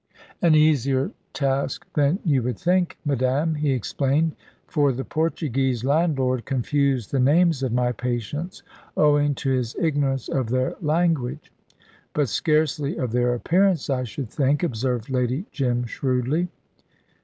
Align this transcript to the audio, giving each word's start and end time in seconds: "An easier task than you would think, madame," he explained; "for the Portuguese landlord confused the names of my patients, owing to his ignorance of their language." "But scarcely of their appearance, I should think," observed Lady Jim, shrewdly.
"An 0.41 0.55
easier 0.55 1.11
task 1.31 1.85
than 1.93 2.17
you 2.25 2.41
would 2.41 2.57
think, 2.57 2.97
madame," 3.05 3.53
he 3.53 3.69
explained; 3.69 4.35
"for 4.65 4.91
the 4.91 5.05
Portuguese 5.05 5.83
landlord 5.85 6.43
confused 6.43 7.11
the 7.11 7.19
names 7.19 7.61
of 7.61 7.71
my 7.71 7.91
patients, 7.91 8.63
owing 8.97 9.35
to 9.35 9.51
his 9.51 9.75
ignorance 9.79 10.27
of 10.27 10.49
their 10.49 10.73
language." 10.81 11.51
"But 12.15 12.29
scarcely 12.29 12.97
of 12.97 13.11
their 13.11 13.35
appearance, 13.35 13.91
I 13.91 14.03
should 14.03 14.31
think," 14.31 14.63
observed 14.63 15.07
Lady 15.11 15.45
Jim, 15.51 15.85
shrewdly. 15.85 16.47